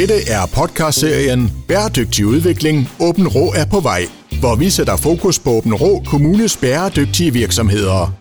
[0.00, 2.76] Dette er podcastserien Bæredygtig udvikling.
[3.00, 4.02] Åben Rå er på vej,
[4.40, 8.12] hvor vi sætter fokus på Åben Rå Kommunes bæredygtige virksomheder.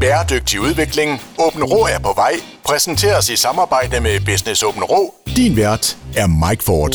[0.00, 1.10] Bæredygtig udvikling.
[1.44, 2.32] Åben Rå er på vej.
[2.66, 5.14] Præsenteres i samarbejde med Business Åben Rå.
[5.36, 6.94] Din vært er Mike Ford.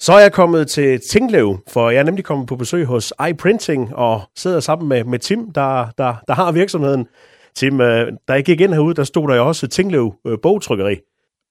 [0.00, 3.94] Så er jeg kommet til Tinglev, for jeg er nemlig kommet på besøg hos iPrinting
[3.94, 7.06] og sidder sammen med, med Tim, der, der, der har virksomheden.
[7.56, 10.96] Tim, øh, da jeg gik ind herude, der stod der jo også Tinglev øh, bogtrykkeri.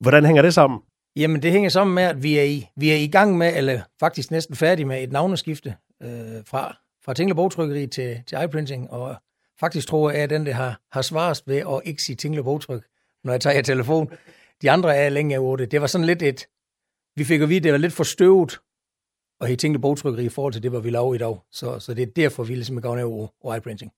[0.02, 0.80] Hvordan hænger det sammen?
[1.16, 3.82] Jamen, det hænger sammen med, at vi er i, vi er i gang med, eller
[4.00, 6.10] faktisk næsten færdige med et navneskifte øh,
[6.46, 9.16] fra, fra Tinglev Bogtrykkeri til, til iPrinting, og
[9.60, 12.84] faktisk tror jeg, at den, der har, har svaret ved at ikke sige Tinglev Bogtryk,
[13.24, 14.12] når jeg tager telefon.
[14.62, 15.72] De andre er længe over det.
[15.72, 16.48] Det var sådan lidt et,
[17.16, 18.60] vi fik at vide, at det var lidt for støvet
[19.42, 21.38] at have Tinglev Bogtrykkeri i forhold til det, hvad vi laver i dag.
[21.52, 23.92] Så, så det er derfor, vi ligesom er gået over, over iPrinting.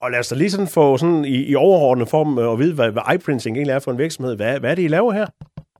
[0.00, 2.74] Og lad os da lige sådan få sådan i, i overordnet form øh, at vide,
[2.74, 4.36] hvad, hvad iPrinting egentlig er for en virksomhed.
[4.36, 5.26] Hvad, hvad er det, I laver her?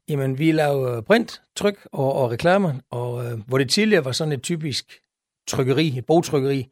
[0.08, 4.12] Jamen, vi laver øh, print, tryk og, og reklamer, og øh, hvor det tidligere var
[4.12, 5.00] sådan et typisk
[5.48, 6.68] trykkeri, et bogtrykkeri,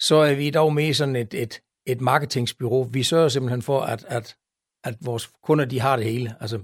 [0.00, 2.82] så er vi i dag med sådan et, et, et marketingsbyrå.
[2.82, 4.36] Vi sørger simpelthen for, at, at,
[4.84, 6.34] at vores kunder, de har det hele.
[6.40, 6.58] Altså,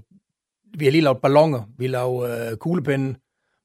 [0.77, 3.19] vi har lige lavet ballonger, vi laver øh, kuglepinde,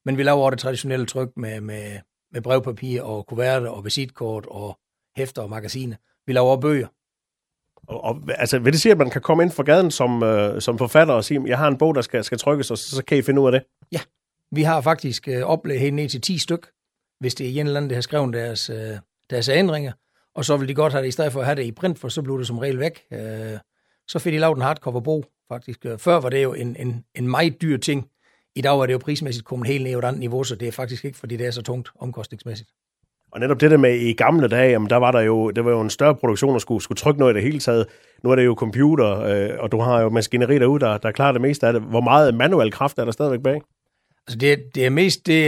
[0.05, 1.99] men vi laver også det traditionelle tryk med, med,
[2.31, 4.79] med brevpapir og kuverter og visitkort og
[5.15, 5.95] hæfter og magasiner.
[6.25, 6.87] Vi laver også bøger.
[7.87, 10.61] Og, og, altså, vil det sige, at man kan komme ind fra gaden som, øh,
[10.61, 13.03] som forfatter og sige, jeg har en bog, der skal, skal trykkes, og så, så
[13.03, 13.63] kan I finde ud af det?
[13.91, 13.99] Ja,
[14.51, 16.67] vi har faktisk øh, oplevet helt ned til 10 styk,
[17.19, 18.97] hvis det er en eller anden, der har skrevet deres, øh,
[19.29, 19.91] deres ændringer.
[20.35, 21.99] Og så vil de godt have det, i stedet for at have det i print,
[21.99, 23.03] for så bliver det som regel væk.
[23.11, 23.59] Øh,
[24.07, 25.85] så fik de lavet en hardcover bog, faktisk.
[25.85, 28.09] Øh, før var det jo en, en, en meget dyr ting.
[28.55, 30.67] I dag er det jo prismæssigt kommet helt ned på et andet niveau, så det
[30.67, 32.69] er faktisk ikke, fordi det er så tungt omkostningsmæssigt.
[33.31, 35.71] Og netop det der med i gamle dage, jamen der var der jo, det var
[35.71, 37.85] jo en større produktion der skulle, skulle trykke noget i det hele taget.
[38.23, 41.31] Nu er det jo computer, øh, og du har jo maskineri derude, der, der klarer
[41.31, 41.81] det meste af det.
[41.81, 43.61] Hvor meget manuel kraft er der stadigvæk bag?
[44.27, 45.43] Altså det, det er mest det,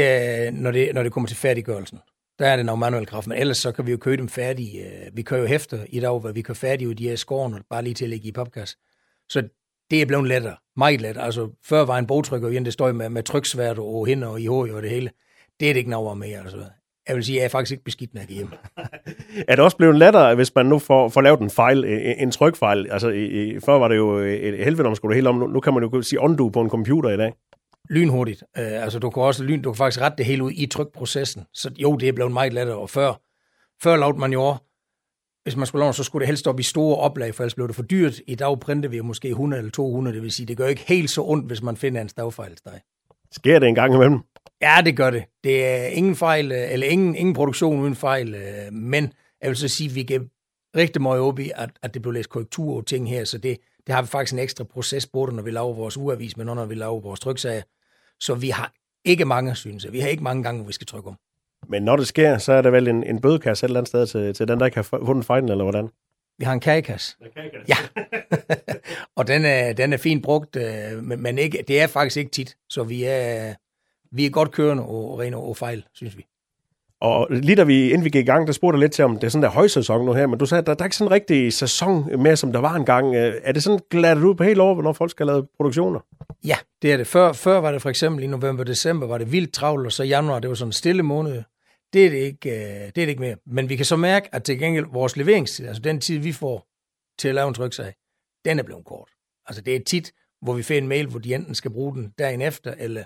[0.48, 2.00] øh, når det, når det kommer til færdiggørelsen.
[2.40, 4.82] Der er det noget manuel kraft, men ellers så kan vi jo købe dem færdige.
[4.82, 7.62] Øh, vi kører jo hæfter i dag, hvor vi kører færdige ud de her skårene,
[7.70, 8.78] bare lige til at lægge i papkasse.
[9.30, 9.44] Så
[9.92, 10.56] det er blevet lettere.
[10.78, 11.26] Meget lettere.
[11.26, 14.46] Altså, før var en bogtrykker igen, det står med, med tryksvært og hænder og i
[14.46, 15.12] hår og det hele.
[15.60, 16.40] Det er det ikke noget mere.
[16.40, 16.66] Altså.
[17.08, 18.52] Jeg vil sige, jeg er faktisk ikke beskidt, når jeg hjemme.
[19.48, 21.86] er det også blevet lettere, hvis man nu får, får lavet en fejl,
[22.18, 22.92] en trykfejl?
[22.92, 25.36] Altså, i, før var det jo et helvede, når man skulle det hele om.
[25.36, 27.34] Nu, nu kan man jo sige undo på en computer i dag.
[27.90, 28.44] Lynhurtigt.
[28.58, 31.44] Uh, altså, du kan også lyn, du kan faktisk rette det hele ud i trykprocessen.
[31.54, 32.78] Så jo, det er blevet meget lettere.
[32.78, 33.22] Og før,
[33.84, 34.56] før lavede man jo
[35.44, 37.68] hvis man skulle lave, så skulle det helst op i store oplag, for ellers blev
[37.68, 38.22] det for dyrt.
[38.28, 41.10] I dag printer vi måske 100 eller 200, det vil sige, det gør ikke helt
[41.10, 42.58] så ondt, hvis man finder en stavfejl.
[43.32, 44.20] Sker det en gang imellem?
[44.62, 45.24] Ja, det gør det.
[45.44, 49.58] Det er ingen fejl, øh, eller ingen, ingen produktion uden fejl, øh, men jeg vil
[49.58, 50.30] så sige, at vi kan
[50.76, 53.58] rigtig meget op i, at, at det bliver læst korrektur og ting her, så det,
[53.88, 56.56] det har vi faktisk en ekstra proces, både når vi laver vores uavis, men også
[56.56, 57.62] når vi laver vores tryksager.
[58.20, 58.74] Så vi har
[59.06, 59.94] ikke mange, synes jeg.
[59.94, 61.16] Vi har ikke mange gange, hvor vi skal trykke om.
[61.68, 64.08] Men når det sker, så er der vel en, en bødekasse et eller andet sted
[64.08, 65.90] til, til den, der ikke har fundet fejlen, eller hvordan?
[66.38, 67.18] Vi har en kagekasse.
[67.68, 67.76] Ja.
[69.18, 72.32] og den er, den er fint brugt, øh, men, men ikke, det er faktisk ikke
[72.32, 72.56] tit.
[72.70, 73.54] Så vi er,
[74.14, 76.26] vi er godt kørende og rene og fejl, synes vi.
[77.02, 79.24] Og lige da vi, inden vi gik i gang, der spurgte lidt til, om det
[79.24, 81.08] er sådan der højsæson nu her, men du sagde, at der, der er ikke sådan
[81.08, 83.16] en rigtig sæson mere, som der var engang.
[83.16, 86.00] Øh, er det sådan gladet ud på helt over, når folk skal lave produktioner?
[86.46, 87.08] Ja, det er det.
[87.08, 90.04] Før, før var det for eksempel i november december, var det vildt travlt, og så
[90.04, 91.44] januar, det var sådan en stille måned.
[91.94, 93.36] Det er det ikke, øh, det er det ikke mere.
[93.46, 96.68] Men vi kan så mærke, at til gengæld vores leveringstid, altså den tid, vi får
[97.20, 97.94] til at lave en tryksag,
[98.46, 99.10] den er blevet kort.
[99.48, 102.14] Altså det er tit, hvor vi får en mail, hvor de enten skal bruge den
[102.20, 103.04] dagen efter, eller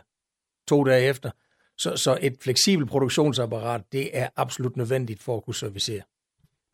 [0.68, 1.32] to dage efter.
[1.78, 6.02] Så, så et fleksibelt produktionsapparat, det er absolut nødvendigt for at kunne servicere.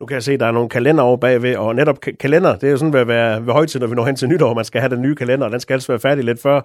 [0.00, 2.66] Nu kan jeg se, at der er nogle kalender over bagved, og netop kalender, det
[2.66, 4.80] er jo sådan ved, ved, ved højtid, når vi når hen til nytår, man skal
[4.80, 6.56] have den nye kalender, og den skal altså være færdig lidt før.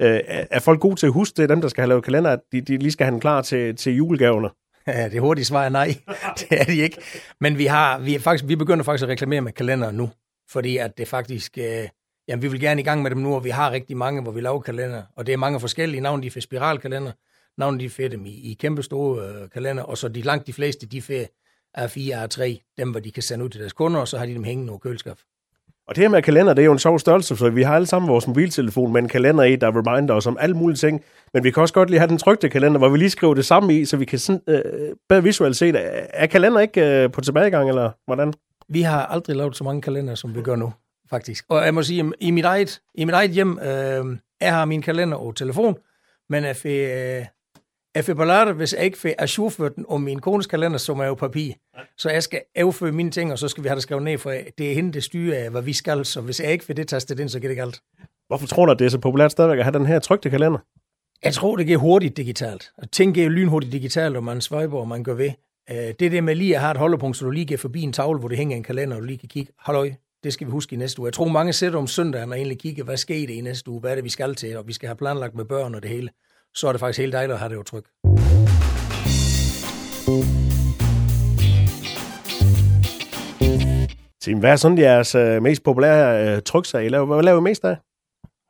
[0.00, 2.40] Øh, er folk gode til at huske det, dem der skal have lavet kalender, at
[2.52, 4.48] de, de lige skal have den klar til, til julegaverne?
[4.88, 5.94] Ja, det hurtige svar er nej.
[6.38, 6.98] det er de ikke.
[7.40, 10.10] Men vi, har, vi, er faktisk, vi begynder faktisk at reklamere med kalender nu,
[10.50, 11.58] fordi at det faktisk...
[11.58, 11.88] Øh,
[12.28, 14.32] jamen, vi vil gerne i gang med dem nu, og vi har rigtig mange, hvor
[14.32, 15.02] vi laver kalender.
[15.16, 16.00] Og det er mange forskellige.
[16.00, 17.12] Navn de får spiralkalender,
[17.58, 20.52] navn de får dem i, i kæmpe store øh, kalender, og så de langt de
[20.52, 21.24] fleste, de får
[21.78, 24.34] A4, A3, dem hvor de kan sende ud til deres kunder, og så har de
[24.34, 25.16] dem hængende over køleskab.
[25.88, 27.86] Og det her med kalender, det er jo en sjov størrelse, for vi har alle
[27.86, 31.04] sammen vores mobiltelefon med en kalender i, der reminder os om alle mulige ting.
[31.34, 33.44] Men vi kan også godt lige have den trygte kalender, hvor vi lige skriver det
[33.44, 34.62] samme i, så vi kan sådan, øh,
[35.08, 35.80] bedre visuelt se det.
[36.10, 38.34] Er kalender ikke øh, på tilbagegang, eller hvordan?
[38.68, 40.72] Vi har aldrig lavet så mange kalender, som vi gør nu,
[41.10, 41.44] faktisk.
[41.48, 44.82] Og jeg må sige, i mit eget, i mit eget hjem, øh, jeg har min
[44.82, 45.76] kalender og telefon,
[46.28, 47.24] men jeg får, øh,
[47.94, 51.04] jeg får ballade, hvis jeg ikke får ajourført den om min kones kalender, som er
[51.04, 51.52] jo papir.
[51.98, 54.34] Så jeg skal afføre mine ting, og så skal vi have det skrevet ned, for
[54.58, 56.04] det er hende, der styrer af, hvad vi skal.
[56.04, 57.80] Så hvis jeg ikke får det tastet ind, så går det galt.
[58.26, 60.58] Hvorfor tror du, at det er så populært stadigvæk at have den her trygte kalender?
[61.24, 62.70] Jeg tror, det går hurtigt digitalt.
[62.92, 65.30] Ting går lynhurtigt digitalt, og man swiper, og man gør ved.
[65.70, 67.92] Øh, det der med lige at have et holdepunkt, så du lige går forbi en
[67.92, 69.92] tavle, hvor det hænger en kalender, og du lige kan kigge, halløj,
[70.24, 71.06] det skal vi huske i næste uge.
[71.06, 73.80] Jeg tror, mange sætter om søndagen og egentlig kigger, hvad sker det i næste uge,
[73.80, 75.90] hvad er det, vi skal til, og vi skal have planlagt med børn og det
[75.90, 76.10] hele.
[76.54, 77.84] Så er det faktisk helt dejligt at have det jo tryk.
[84.22, 86.88] Tim, hvad er sådan jeres øh, mest populære øh, tryksag?
[86.88, 87.76] Hvad, hvad laver I mest af?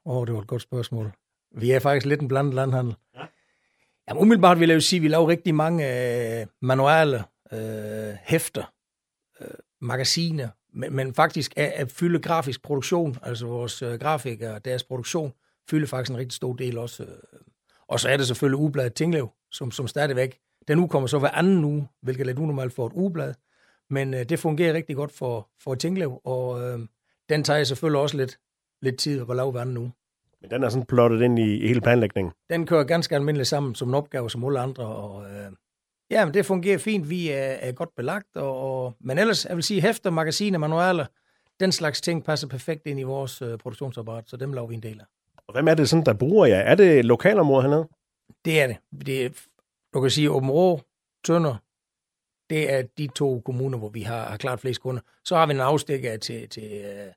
[0.07, 1.12] Åh, oh, det var et godt spørgsmål.
[1.57, 2.95] Vi er faktisk lidt en blandet landhandel.
[3.15, 3.25] Ja.
[4.09, 5.85] Jamen, umiddelbart vil jeg jo sige, at vi laver rigtig mange
[6.41, 8.73] øh, manuale øh, hæfter,
[9.41, 9.49] øh,
[9.81, 15.32] magasiner, men, men faktisk at, at fylde grafisk produktion, altså vores øh, grafikere, deres produktion,
[15.70, 17.02] fylder faktisk en rigtig stor del også.
[17.02, 17.08] Øh.
[17.88, 20.38] Og så er det selvfølgelig ugebladet Tinglev, som, som stadigvæk,
[20.69, 23.34] den uge kommer så hver anden uge, hvilket er lidt unormalt for et ugeblad,
[23.90, 26.78] men øh, det fungerer rigtig godt for, for Tinglev, og øh,
[27.28, 28.38] den tager selvfølgelig også lidt,
[28.82, 29.93] lidt tid at lave hver anden uge.
[30.40, 32.32] Men den er sådan plottet ind i, i hele planlægningen?
[32.50, 35.52] Den kører ganske almindeligt sammen som en opgave som alle andre, og øh,
[36.11, 37.11] ja, men det fungerer fint.
[37.11, 41.06] Vi er, er godt belagt, og, og, men ellers, jeg vil sige, hæfter, magasiner, manualer,
[41.61, 44.82] den slags ting passer perfekt ind i vores øh, produktionsapparat, så dem laver vi en
[44.82, 45.05] del af.
[45.49, 46.58] Og hvem er det sådan, der bruger jer?
[46.58, 47.88] Er det lokalområdet hernede?
[48.44, 48.76] Det er det.
[49.06, 49.31] det er,
[49.94, 50.81] du kan sige, Åben Rå,
[51.25, 51.56] Tønder,
[52.50, 55.02] det er de to kommuner, hvor vi har, har klart flest kunder.
[55.25, 57.12] Så har vi en afstikker til, til, øh,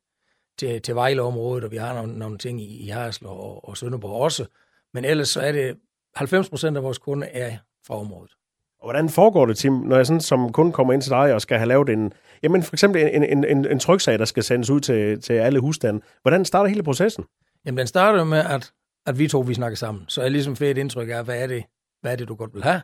[0.58, 4.22] til, til Vejleområdet, og vi har nogle, nogle ting i, i Harsel og, og Sønderborg
[4.22, 4.46] også.
[4.94, 5.78] Men ellers så er det
[6.16, 7.58] 90 procent af vores kunder er
[7.88, 8.32] fra området.
[8.80, 11.42] Og hvordan foregår det, Tim, når jeg sådan som kun kommer ind til dig og
[11.42, 14.70] skal have lavet en, jamen for eksempel en, en, en, en tryksag, der skal sendes
[14.70, 16.02] ud til, til alle husstande.
[16.22, 17.26] Hvordan starter hele processen?
[17.66, 18.74] Jamen den starter med, at,
[19.06, 20.06] at vi to vi snakker sammen.
[20.08, 21.64] Så jeg ligesom får et indtryk af, hvad er det,
[22.02, 22.82] hvad er det du godt vil have?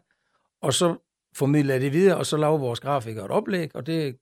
[0.62, 0.96] Og så
[1.36, 4.16] formidler jeg det videre, og så laver vores grafikere et oplæg, og det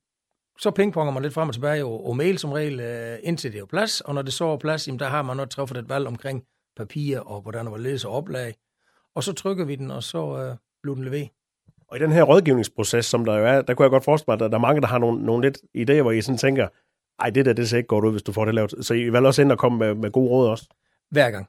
[0.59, 3.61] så pingponger man lidt frem og tilbage og, og mail som regel, øh, indtil det
[3.61, 5.89] er plads, og når det så er plads, jamen, der har man nok træffet et
[5.89, 6.43] valg omkring
[6.77, 8.55] papir og hvordan var ledes og oplag,
[9.15, 11.29] og så trykker vi den, og så øh, bliver den leveret.
[11.93, 14.33] Og i den her rådgivningsproces, som der jo er, der kunne jeg godt forestille mig,
[14.33, 16.67] at der, der er mange, der har nogle, nogle lidt idéer, hvor I sådan tænker,
[17.19, 18.73] ej, det der, det ser ikke godt ud, hvis du får det lavet.
[18.81, 20.65] Så I vil også ind og komme med, med gode råd også?
[21.11, 21.47] Hver gang.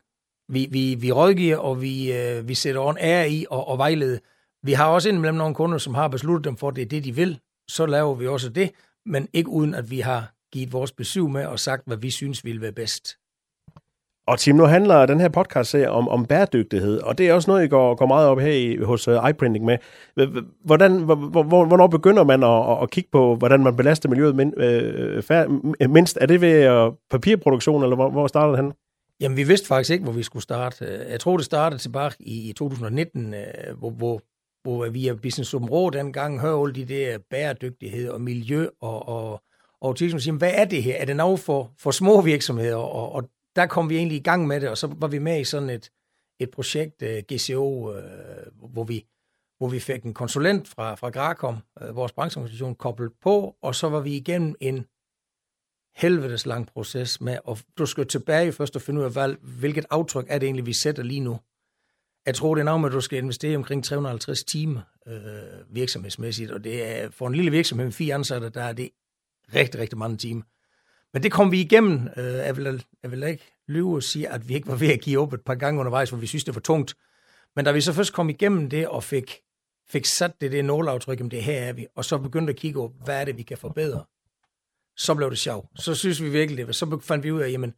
[0.48, 4.20] Vi, vi, vi rådgiver, og vi, øh, vi sætter en ære i og, og vejlede.
[4.62, 7.04] Vi har også indimellem nogle kunder, som har besluttet dem for, at det er det,
[7.04, 7.40] de vil.
[7.68, 8.70] Så laver vi også det,
[9.06, 12.44] men ikke uden, at vi har givet vores besøg med og sagt, hvad vi synes
[12.44, 13.18] ville være bedst.
[14.26, 17.64] Og Tim, nu handler den her podcast om, om bæredygtighed, og det er også noget,
[17.64, 19.78] I går, går meget op her i, hos uh, iPrinting med.
[20.64, 25.46] Hvordan, hvornår begynder man at, at kigge på, hvordan man belaster miljøet min, øh, fær,
[25.88, 26.18] mindst?
[26.20, 28.72] Er det ved uh, papirproduktion, eller hvor, hvor starter det hen?
[29.20, 30.84] Jamen, vi vidste faktisk ikke, hvor vi skulle starte.
[30.84, 33.34] Øh, jeg tror, det startede tilbage i 2019,
[33.78, 34.20] hvor, hvor,
[34.62, 39.08] hvor vi er Business Open Rå dengang hører alle de der bæredygtighed og miljø og,
[39.08, 39.42] og,
[39.80, 40.96] og ligesom til sige, hvad er det her?
[40.96, 42.76] Er det noget for, for små virksomheder?
[42.76, 43.24] Og, og
[43.56, 45.70] der kom vi egentlig i gang med det, og så var vi med i sådan
[45.70, 45.90] et,
[46.40, 49.06] et projekt, øh, GCO, øh, hvor vi
[49.58, 53.88] hvor vi fik en konsulent fra, fra Gracom, øh, vores brancheorganisation, koblet på, og så
[53.88, 54.86] var vi igennem en
[55.96, 59.86] helvedes lang proces med, og du skal tilbage først og finde ud af, hvad, hvilket
[59.90, 61.40] aftryk er det egentlig, vi sætter lige nu.
[62.26, 66.50] Jeg tror, det er navnet, med, at du skal investere omkring 350 timer øh, virksomhedsmæssigt,
[66.50, 68.90] og det er for en lille virksomhed med fire ansatte, der er det
[69.54, 70.42] rigtig, rigtig mange timer.
[71.14, 72.08] Men det kom vi igennem.
[72.16, 75.00] Øh, jeg, vil, jeg vil ikke lyve og sige, at vi ikke var ved at
[75.00, 76.94] give op et par gange undervejs, hvor vi synes, det var tungt.
[77.56, 79.40] Men da vi så først kom igennem det og fik,
[79.88, 82.80] fik sat det, det nåleaftryk, om det her er vi, og så begyndte at kigge
[82.80, 84.04] op, hvad er det, vi kan forbedre,
[84.96, 85.68] så blev det sjovt.
[85.80, 86.74] Så synes vi virkelig det.
[86.74, 87.74] Så fandt vi ud af, jamen,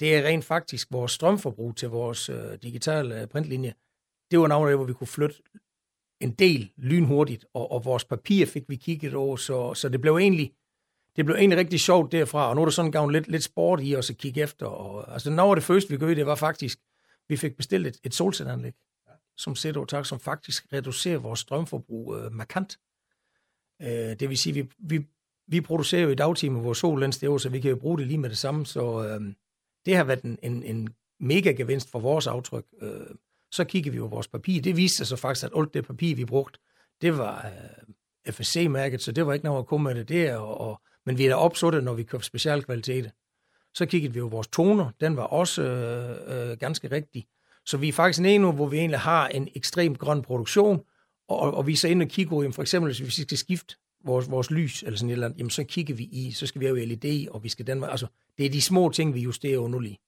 [0.00, 3.74] det er rent faktisk vores strømforbrug til vores øh, digitale øh, printlinje.
[4.30, 5.36] Det var navnet, hvor vi kunne flytte
[6.20, 10.16] en del lynhurtigt, og, og vores papir fik vi kigget over, så, så det blev
[10.16, 10.52] egentlig
[11.16, 13.80] det blev egentlig rigtig sjovt derfra, og nu er der sådan gang lidt, lidt sport
[13.82, 14.66] i os at kigge efter.
[14.66, 16.78] Og, altså, noget af det første, vi gjorde, det var faktisk,
[17.28, 18.72] vi fik bestilt et, et solcelleanlæg,
[19.36, 22.78] som sætter tak, som faktisk reducerer vores strømforbrug øh, markant.
[23.82, 25.06] Øh, det vil sige, vi, vi,
[25.48, 28.18] vi producerer jo i dagtimer vores sollens det så vi kan jo bruge det lige
[28.18, 28.66] med det samme.
[28.66, 29.34] Så øh,
[29.86, 30.88] det har været en, en, en
[31.20, 32.64] mega gevinst for vores aftryk.
[32.82, 33.06] Øh,
[33.50, 34.62] så kigger vi på vores papir.
[34.62, 36.58] Det viste sig så faktisk, at alt det papir, vi brugte,
[37.00, 40.60] det var øh, FSC-mærket, så det var ikke noget at komme med det der, og,
[40.60, 43.10] og men vi er da opsuttet, når vi køber specialkvalitet.
[43.74, 47.26] Så kiggede vi jo vores toner, den var også øh, øh, ganske rigtig.
[47.66, 50.80] Så vi er faktisk en nu, hvor vi egentlig har en ekstremt grøn produktion,
[51.28, 53.76] og, og vi er så inde og kigger, jamen for eksempel hvis vi skal skifte
[54.04, 56.60] vores, vores lys, eller sådan et eller andet, jamen så kigger vi i, så skal
[56.60, 58.06] vi have LED, og vi skal den altså
[58.38, 59.98] det er de små ting, vi justerer jo lige.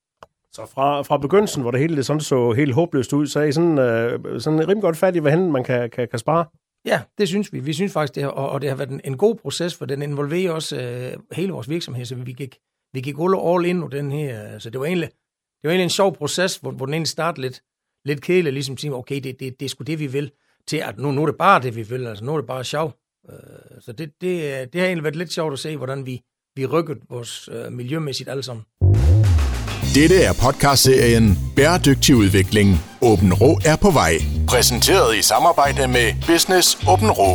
[0.53, 3.45] Så fra, fra begyndelsen, hvor det hele det sådan så helt håbløst ud, så er
[3.45, 6.45] I sådan, øh, sådan rimelig godt fat i, hvad man kan, kan, kan spare?
[6.85, 7.61] Ja, det synes vi.
[7.61, 9.87] Vi synes faktisk, det har, og, og det har været en, en god proces, for
[9.87, 12.59] den involverer også øh, hele vores virksomhed, så vi gik,
[12.93, 14.55] vi gik all in på den her.
[14.55, 17.09] Øh, så det var egentlig, det var egentlig en sjov proces, hvor, hvor den egentlig
[17.09, 17.63] startede lidt,
[18.05, 20.31] lidt kedeligt, ligesom at sige, okay, det, det, det er sgu det, vi vil,
[20.67, 22.65] til at nu, nu er det bare det, vi vil, altså nu er det bare
[22.65, 22.95] sjov.
[23.31, 26.23] Øh, så det, det, øh, det har egentlig været lidt sjovt at se, hvordan vi,
[26.57, 28.65] vi rykket vores øh, miljømæssigt alle sammen.
[29.95, 31.25] Dette er podcastserien
[31.57, 32.69] Bæredygtig udvikling.
[33.03, 34.13] Åben Rå er på vej.
[34.49, 37.31] Præsenteret i samarbejde med Business Åben Rå.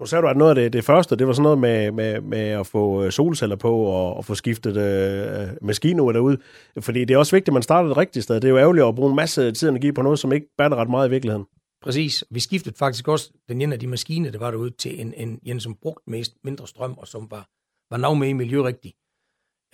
[0.00, 2.20] Nu sagde du, at noget af det, det første, det var sådan noget med, med,
[2.20, 6.38] med at få øh, solceller på og, og få skiftet øh, maskiner derude.
[6.80, 8.34] Fordi det er også vigtigt, at man starter det rigtige sted.
[8.34, 10.46] Det er jo ærgerligt at bruge en masse tid og energi på noget, som ikke
[10.58, 11.46] batter ret meget i virkeligheden.
[11.82, 12.24] Præcis.
[12.30, 15.38] Vi skiftede faktisk også den ene af de maskiner, der var derude, til en, en,
[15.42, 17.48] en som brugte mest mindre strøm, og som var,
[17.90, 18.94] var nav med i miljørigtigt.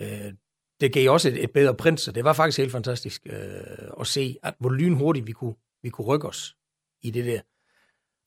[0.01, 0.33] Øh,
[0.81, 4.07] det gav også et, et bedre print, så det var faktisk helt fantastisk øh, at
[4.07, 6.57] se, at hvor lynhurtigt vi kunne, vi kunne rykke os
[7.03, 7.41] i det der.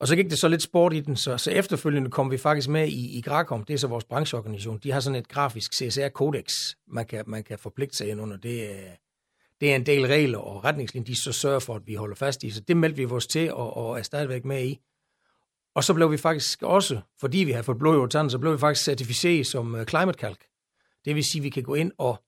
[0.00, 2.68] Og så gik det så lidt sport i den, så, så efterfølgende kom vi faktisk
[2.68, 4.78] med i, i Grakom, det er så vores brancheorganisation.
[4.78, 8.36] De har sådan et grafisk CSR-kodex, man kan, man kan forpligte sig ind under.
[8.36, 8.90] Det øh,
[9.60, 12.42] det er en del regler og retningslinjer, de så sørger for, at vi holder fast
[12.42, 12.50] i.
[12.50, 14.80] Så det meldte vi vores til og, og er stadigvæk med i.
[15.74, 18.52] Og så blev vi faktisk også, fordi vi har fået blod i vores så blev
[18.52, 20.38] vi faktisk certificeret som øh, Climate Calc.
[21.04, 22.22] Det vil sige, at vi kan gå ind og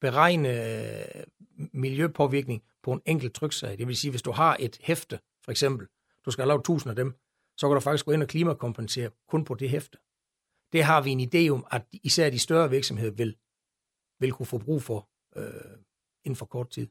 [0.00, 3.78] beregne uh, miljøpåvirkning på en enkelt tryksag.
[3.78, 5.86] Det vil sige, hvis du har et hæfte, for eksempel,
[6.26, 7.14] du skal have lavet tusind af dem,
[7.56, 9.98] så kan du faktisk gå ind og klimakompensere kun på det hæfte.
[10.72, 13.36] Det har vi en idé om, at især de større virksomheder vil,
[14.20, 15.78] vil kunne få brug for øh,
[16.24, 16.88] inden for kort tid.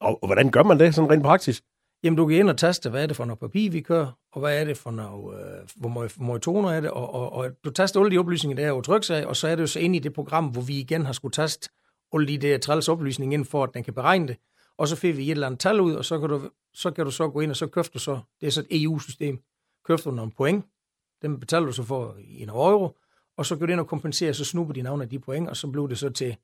[0.00, 1.64] Og, og hvordan gør man det sådan rent praktisk?
[2.02, 4.40] Jamen, du kan ind og taste, hvad er det for noget papir, vi kører, og
[4.40, 7.70] hvad er det for noget, øh, hvor meget toner er det, og, og, og du
[7.70, 9.80] taster alle de oplysninger, der er jo tryk sig, og så er det jo så
[9.80, 11.70] inde i det program, hvor vi igen har skulle taste
[12.12, 14.36] alle de der træls oplysninger ind, for at den kan beregne det,
[14.78, 17.04] og så får vi et eller andet tal ud, og så kan du så, kan
[17.04, 19.42] du så gå ind, og så køfter du så, det er så et EU-system,
[19.84, 20.64] køfter du nogle point,
[21.22, 22.96] dem betaler du så for i en euro,
[23.36, 25.56] og så går du ind og kompenserer, så snupper de navn af de point, og
[25.56, 26.36] så bliver det så til,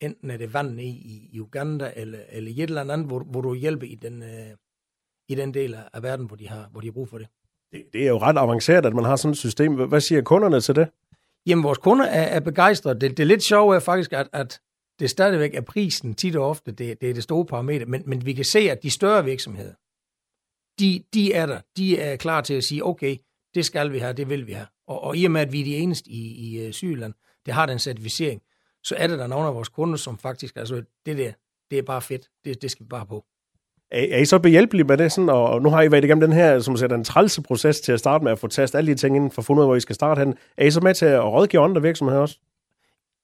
[0.00, 3.54] enten er det vand i, i Uganda, eller, eller et eller andet, hvor, hvor du
[3.54, 4.56] hjælper i den, øh,
[5.28, 7.28] i den del af verden, hvor de, har, hvor de har brug for det.
[7.72, 7.84] det.
[7.92, 9.74] Det er jo ret avanceret, at man har sådan et system.
[9.74, 10.88] Hvad siger kunderne til det?
[11.46, 13.00] Jamen, vores kunder er, er begejstrede.
[13.00, 14.60] Det, det er lidt sjovt er faktisk, at, at
[14.98, 18.26] det stadigvæk er prisen tit og ofte, det, det er det store parameter, men, men
[18.26, 19.74] vi kan se, at de større virksomheder,
[20.78, 21.60] de, de er der.
[21.76, 23.16] De er klar til at sige, okay,
[23.54, 24.66] det skal vi have, det vil vi have.
[24.86, 27.14] Og, og i og med, at vi er de eneste i, i øh, Sydland,
[27.46, 28.42] det har den certificering,
[28.84, 31.32] så er det der nogle af vores kunder, som faktisk, altså det der,
[31.70, 33.24] det er bare fedt, det, det skal vi bare på.
[33.90, 36.32] Er, er I så behjælpelige med det, sådan, og nu har I været igennem den
[36.32, 38.98] her, som siger, den trælse proces til at starte med at få tastet alle de
[38.98, 40.34] ting inden for fundet, hvor I skal starte hen.
[40.56, 42.38] Er I så med til at rådgive andre virksomheder også?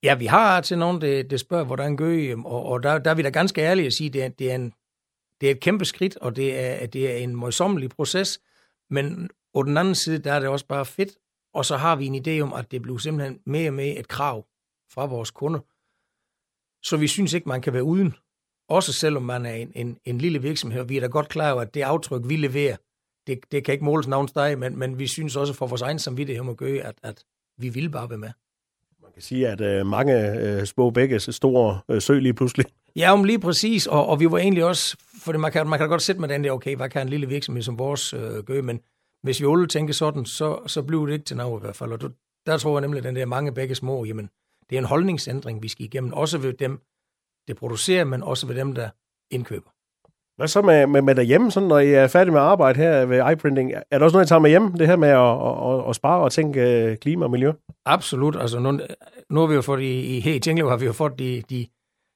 [0.05, 3.11] Ja, vi har til nogen, der, der spørger, hvordan gør I, og, og der, der
[3.11, 4.73] er vi da ganske ærlige at sige, at det er, det er, en,
[5.41, 8.41] det er et kæmpe skridt, og det er, det er en møjsommelig proces,
[8.91, 11.19] men på den anden side, der er det også bare fedt,
[11.55, 14.09] og så har vi en idé om, at det bliver simpelthen mere og mere et
[14.09, 14.47] krav
[14.91, 15.61] fra vores kunder.
[16.87, 18.15] Så vi synes ikke, man kan være uden,
[18.69, 20.85] også selvom man er en, en, en lille virksomhed.
[20.85, 22.77] Vi er da godt klar over, at det aftryk, vi leverer,
[23.27, 25.99] det, det kan ikke måles navns steg, men, men vi synes også for vores egen
[25.99, 27.25] samvittighed om at gøre, at, at
[27.59, 28.31] vi vil bare være med
[29.15, 32.67] kan sige, at øh, mange øh, små bække store øh, sø lige pludselig.
[32.97, 35.89] Ja, om lige præcis, og, og vi var egentlig også, for man kan, man kan
[35.89, 38.63] godt sætte med den der, okay, hvad kan en lille virksomhed som vores øh, gøre,
[38.63, 38.81] men
[39.23, 41.93] hvis vi alle tænker sådan, så, så bliver det ikke til noget i hvert fald,
[41.93, 42.11] og du,
[42.47, 44.29] der tror jeg nemlig, at den der mange bække små, jamen,
[44.71, 46.81] det er en holdningsændring, vi skal igennem, også ved dem,
[47.49, 48.91] det producerer, men også ved dem, der
[49.31, 49.71] indkøber.
[50.37, 53.05] Hvad så med, med, med derhjemme, sådan, når I er færdige med at arbejde her
[53.05, 53.73] ved iPrinting?
[53.91, 56.21] Er der også noget, I tager med hjem, det her med at, at, at spare
[56.21, 57.53] og tænke øh, klima og miljø?
[57.85, 58.37] Absolut.
[58.41, 58.81] Altså, nu,
[59.31, 61.43] nu har vi jo fået i, i her i Tinglev, har vi jo fået de,
[61.51, 61.67] de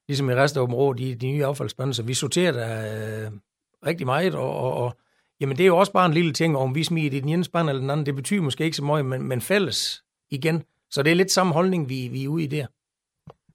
[0.08, 2.78] ligesom i resten af området, de, de nye affaldsspande, så vi sorterer der
[3.24, 3.30] øh,
[3.86, 4.96] rigtig meget, og, og, og
[5.40, 7.28] jamen, det er jo også bare en lille ting, om vi smider det i den
[7.28, 10.62] ene spand eller den anden, det betyder måske ikke så meget, men, men fælles igen.
[10.90, 12.66] Så det er lidt samme holdning, vi, vi er ude i der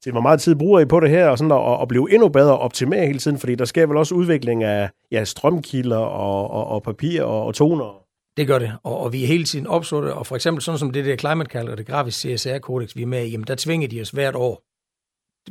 [0.03, 2.29] til, hvor meget tid bruger I på det her, og sådan at, at blive endnu
[2.29, 3.39] bedre og optimere hele tiden?
[3.39, 7.55] Fordi der sker vel også udvikling af ja, strømkilder og, og, og papir og, og
[7.55, 8.03] toner?
[8.38, 10.91] Det gør det, og, og vi er hele tiden opsatte, og for eksempel sådan som
[10.91, 13.88] det der Climate Calc og det grafiske CSR-kodex, vi er med i, jamen der tvinger
[13.88, 14.63] de os hvert år.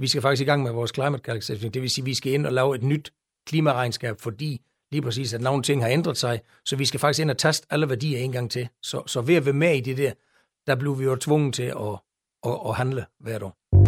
[0.00, 2.32] Vi skal faktisk i gang med vores Climate Calc det vil sige, at vi skal
[2.32, 3.12] ind og lave et nyt
[3.47, 4.61] klimaregnskab, fordi
[4.92, 7.66] lige præcis, at nogle ting har ændret sig, så vi skal faktisk ind og taste
[7.71, 8.68] alle værdier en gang til.
[8.82, 10.12] Så, så ved at være med i det der,
[10.66, 11.99] der blev vi jo tvunget til at,
[12.47, 13.82] at, at handle hvert år.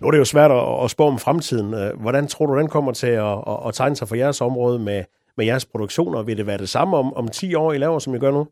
[0.00, 0.50] Nu er det jo svært
[0.84, 1.74] at, spå om fremtiden.
[1.74, 5.04] Øh, hvordan tror du, den kommer til at, at, tegne sig for jeres område med,
[5.36, 6.22] med jeres produktioner?
[6.22, 8.46] Vil det være det samme om, om 10 år, I laver, som I gør nu?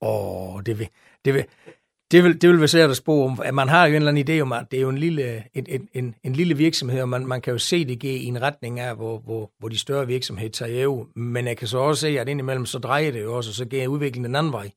[0.00, 0.88] Åh, det vil,
[1.24, 1.44] det vil,
[2.10, 3.40] det vil, det vil være svært at spå om.
[3.52, 5.66] Man har jo en eller anden idé om, at det er jo en lille, en,
[5.68, 8.80] en, en, en lille virksomhed, og man, man kan jo se det i en retning
[8.80, 11.06] af, hvor, hvor, hvor de større virksomheder tager jo.
[11.16, 13.64] Men jeg kan så også se, at indimellem så drejer det jo også, og så
[13.64, 14.70] går udviklingen den anden vej.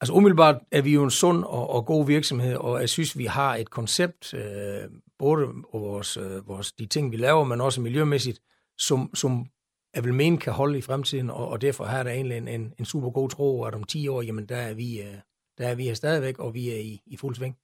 [0.00, 3.24] Altså umiddelbart er vi jo en sund og, og god virksomhed, og jeg synes, vi
[3.24, 8.40] har et koncept, øh, både vores, øh, vores, de ting, vi laver, men også miljømæssigt,
[8.78, 9.46] som, som
[9.94, 12.74] jeg vil mene kan holde i fremtiden, og, og derfor har der egentlig en, en,
[12.78, 15.14] en super god tro, at om 10 år, jamen der er vi, øh,
[15.58, 17.56] der er vi her stadigvæk, og vi er i, i fuld sving.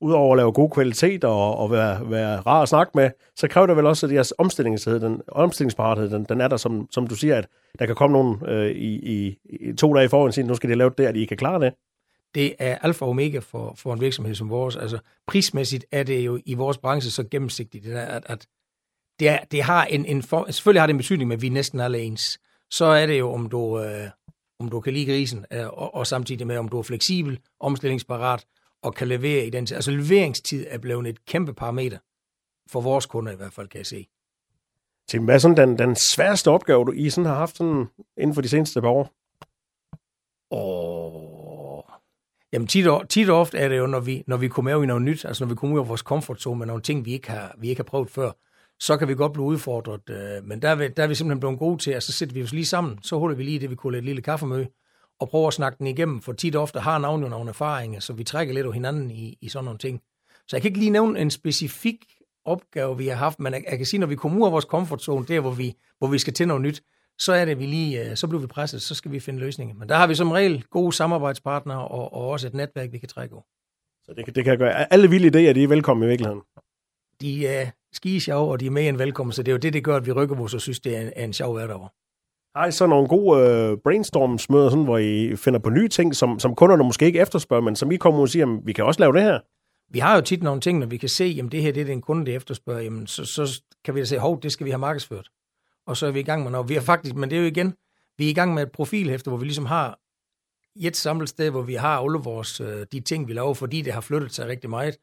[0.00, 3.66] Udover at lave god kvalitet og, og være, være rar at snakke med, så kræver
[3.66, 7.14] det vel også, at jeres omstillingshed, den, omstillingsparathed, den, den er der, som, som du
[7.14, 10.44] siger, at der kan komme nogen øh, i, i, i, to dage i forhånd, og
[10.44, 11.74] nu skal de lave det, at I kan klare det.
[12.34, 14.76] Det er alfa og omega for, for en virksomhed som vores.
[14.76, 18.46] Altså prismæssigt er det jo i vores branche så gennemsigtigt, det der, at, at
[19.20, 21.50] det, er, det har en, en for, selvfølgelig har det en betydning, men vi er
[21.50, 22.40] næsten alle ens.
[22.70, 24.10] Så er det jo, om du, øh,
[24.60, 28.44] om du kan lide grisen, øh, og, og samtidig med, om du er fleksibel, omstillingsparat,
[28.82, 29.76] og kan levere i den tid.
[29.76, 31.98] Altså leveringstid er blevet et kæmpe parameter,
[32.70, 34.08] for vores kunder i hvert fald, kan jeg se.
[35.08, 38.34] Tim, hvad er sådan den, den sværeste opgave, du I sådan har haft sådan inden
[38.34, 39.12] for de seneste par år?
[40.50, 41.20] Åh,
[42.52, 44.84] Jamen tit og, tit og ofte er det jo, når vi, når vi kommer ud
[44.84, 47.04] i noget nyt, altså når vi kommer ud af vores comfort zone med nogle ting,
[47.04, 48.32] vi ikke har, vi ikke har prøvet før,
[48.80, 50.10] så kan vi godt blive udfordret.
[50.10, 52.34] Øh, men der er, vi, der er vi simpelthen blevet gode til, at så sætter
[52.34, 54.68] vi os lige sammen, så holder vi lige det, vi kunne et lille kaffemøde,
[55.20, 58.00] og prøver at snakke den igennem, for tit og ofte har navnet jo nogle erfaringer,
[58.00, 60.00] så vi trækker lidt af hinanden i, i sådan nogle ting.
[60.48, 62.04] Så jeg kan ikke lige nævne en specifik
[62.44, 64.64] opgave, vi har haft, men jeg, jeg kan sige, når vi kommer ud af vores
[64.64, 66.82] comfort zone, der hvor vi, hvor vi skal til noget nyt,
[67.18, 69.74] så er det, vi lige, øh, så bliver vi presset, så skal vi finde løsninger.
[69.74, 73.08] Men der har vi som regel gode samarbejdspartnere og, og også et netværk, vi kan
[73.08, 73.44] trække over.
[74.04, 74.92] Så det, det kan gøre.
[74.92, 76.42] Alle vilde idéer, de er velkomne i virkeligheden.
[77.20, 79.72] De er skide sjove, og de er mere end velkommen, så det er jo det,
[79.72, 81.78] det gør, at vi rykker vores og synes, det er en, en sjov hverdag.
[81.78, 81.92] Har
[82.54, 86.54] ej, så nogle gode øh, brainstormsmøder, sådan, hvor I finder på nye ting, som, som
[86.54, 89.12] kunderne måske ikke efterspørger, men som I kommer og siger, at vi kan også lave
[89.12, 89.38] det her?
[89.92, 91.84] Vi har jo tit nogle ting, når vi kan se, at det her det er
[91.84, 94.64] den en kunde, der efterspørger, jamen, så, så kan vi da sige, hov, det skal
[94.64, 95.28] vi have markedsført
[95.90, 96.68] og så er vi i gang med noget.
[96.68, 97.74] Vi er faktisk, men det er jo igen,
[98.18, 99.98] vi er i gang med et profilhæfte, hvor vi ligesom har
[100.76, 103.92] et samlet sted, hvor vi har alle vores, øh, de ting, vi laver, fordi det
[103.92, 104.96] har flyttet sig rigtig meget.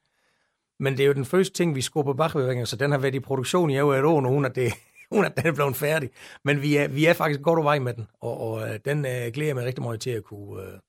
[0.79, 3.19] Men det er jo den første ting, vi skubber bagbevægninger, så den har været i
[3.19, 4.73] produktion i over et år nu, at, det,
[5.11, 6.09] uden at den er blevet færdig.
[6.45, 9.31] Men vi er, vi er faktisk godt vej med den, og, og øh, den øh,
[9.33, 10.79] glæder jeg mig rigtig meget til at kunne, øh,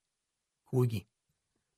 [0.71, 1.03] kunne udgive.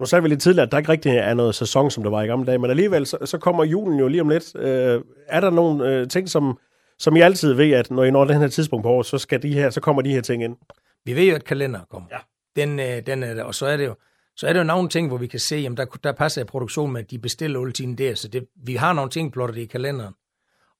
[0.00, 2.22] Nu sagde vi lidt tidligere, at der ikke rigtig er noget sæson, som der var
[2.22, 4.56] i gamle dage, men alligevel så, så kommer julen jo lige om lidt.
[4.56, 6.58] Øh, er der nogle øh, ting, som,
[6.98, 9.42] som I altid ved, at når I når den her tidspunkt på året, så, skal
[9.42, 10.56] de her, så kommer de her ting ind.
[11.04, 12.08] Vi ved jo, at kalender kommer.
[12.12, 12.18] Ja.
[12.56, 13.94] Den, øh, den er der, og så er det jo,
[14.36, 16.92] så er det jo nogle ting, hvor vi kan se, at der, der passer produktion
[16.92, 20.14] med, at de bestiller ultinen der, så det, vi har nogle ting plottet i kalenderen.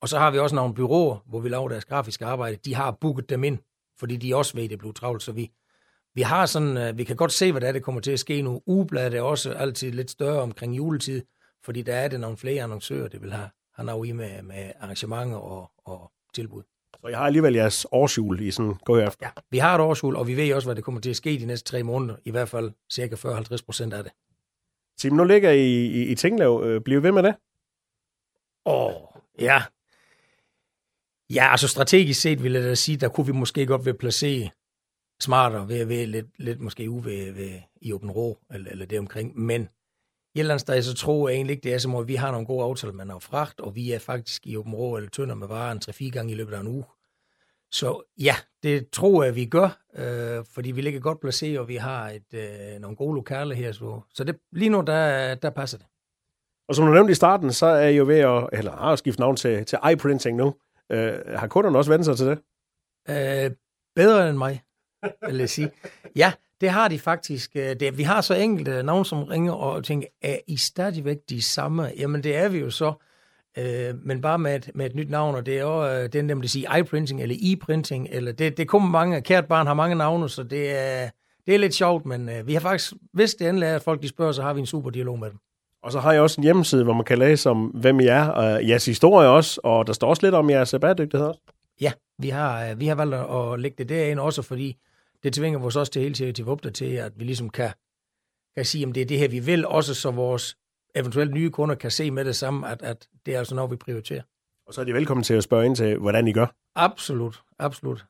[0.00, 2.56] Og så har vi også nogle byråer, hvor vi laver deres grafiske arbejde.
[2.56, 3.58] De har booket dem ind,
[3.98, 5.22] fordi de også ved, at det bliver travlt.
[5.22, 5.50] Så vi,
[6.14, 8.20] vi har sådan, øh, vi kan godt se, hvad det er, det kommer til at
[8.20, 8.62] ske nu.
[8.66, 11.22] Ugebladet er også altid lidt større omkring juletid,
[11.64, 14.72] fordi der er det nogle flere annoncører, det vil have, have noget i med, med
[14.80, 16.62] arrangementer og, og tilbud.
[17.00, 19.26] Så jeg har alligevel jeres årsjul i sådan gå efter.
[19.26, 21.38] Ja, vi har et årsjul, og vi ved også, hvad det kommer til at ske
[21.40, 22.16] de næste tre måneder.
[22.24, 24.12] I hvert fald cirka 40-50 procent af det.
[24.98, 26.62] Tim, nu ligger I i, i Tinglev.
[26.64, 27.34] Øh, bliver ved med det?
[28.66, 28.92] Åh, oh,
[29.38, 29.62] ja.
[31.34, 34.50] Ja, altså strategisk set vil jeg da sige, der kunne vi måske godt være placere
[35.20, 38.86] smartere ved at være lidt, lidt måske ude ved, ved, i Åben Rå, eller, eller
[38.86, 39.40] det omkring.
[39.40, 39.68] Men et
[40.34, 42.46] eller andet sted, så tror jeg egentlig ikke, det er som, at vi har nogle
[42.46, 45.48] gode aftaler med noget fragt, og vi er faktisk i Åben Rå eller Tønder med
[45.48, 46.84] varer en 3-4 gange i løbet af en uge.
[47.72, 51.76] Så ja, det tror jeg, vi gør, øh, fordi vi ligger godt placeret, og vi
[51.76, 53.72] har et, øh, nogle gode lokaler her.
[53.72, 55.86] Så, så det, lige nu, der, der passer det.
[56.68, 59.18] Og som du nævnte i starten, så er I jo ved at, eller har skiftet
[59.18, 60.54] navn til, til iPrinting nu.
[60.90, 62.38] Øh, har kunderne også vendt sig til det?
[63.10, 63.50] Øh,
[63.96, 64.62] bedre end mig,
[65.28, 65.70] vil jeg sige.
[66.16, 67.56] Ja, det har de faktisk.
[67.56, 71.42] Øh, det, vi har så enkelte navn, som ringer og tænker, er I stadigvæk de
[71.42, 71.92] samme?
[71.98, 72.92] Jamen, det er vi jo så.
[73.58, 76.14] Øh, men bare med et, med et nyt navn, og det er jo øh, det
[76.14, 79.74] er nemt at sige iPrinting eller e-printing, eller det, det kommer mange, kært barn har
[79.74, 81.10] mange navne, så det er,
[81.46, 84.02] det er lidt sjovt, men øh, vi har faktisk, hvis det endelig er, at folk
[84.02, 85.38] de spørger, så har vi en super dialog med dem.
[85.82, 88.28] Og så har jeg også en hjemmeside, hvor man kan læse om, hvem I er,
[88.28, 91.40] og jeres historie også, og der står også lidt om jeres bæredygtighed også.
[91.80, 94.76] Ja, vi har, øh, vi har valgt at lægge det derind også, fordi
[95.22, 97.70] det tvinger vores også til hele tiden til at opdatere, at vi ligesom kan,
[98.56, 100.56] kan sige, om det er det her, vi vil, også så vores
[100.94, 103.76] eventuelt nye kunder kan se med det samme, at, at det er altså noget, vi
[103.76, 104.22] prioriterer.
[104.66, 106.46] Og så er de velkommen til at spørge ind til, hvordan I gør.
[106.74, 108.04] Absolut, absolut.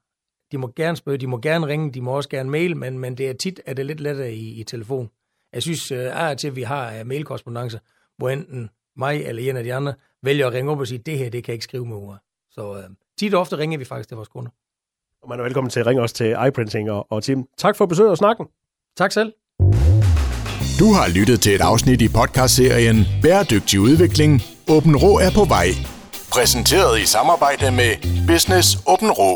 [0.53, 3.19] De må gerne spørge, de må gerne ringe, de må også gerne mail, men, men
[3.19, 5.11] det er tit, at det er lidt lettere i, i telefon.
[5.53, 5.99] Jeg synes, uh,
[6.39, 7.81] til, at vi har uh, mailkorrespondence,
[8.19, 11.19] hvor enten mig eller en af de andre vælger at ringe op og sige, det
[11.19, 12.19] her, det kan jeg ikke skrive med ord.
[12.51, 12.79] Så uh,
[13.19, 14.51] tit og ofte ringer vi faktisk til vores kunder.
[15.23, 17.45] Og man er velkommen til at ringe også til iPrinting og, og Tim.
[17.59, 18.47] Tak for besøget og snakken.
[18.97, 19.33] Tak selv.
[20.81, 24.41] Du har lyttet til et afsnit i podcastserien Bæredygtig udvikling.
[24.71, 25.69] Åben Rå er på vej.
[26.33, 27.91] Præsenteret i samarbejde med
[28.27, 29.31] Business Åben Rå.